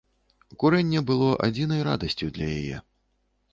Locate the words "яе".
2.59-2.83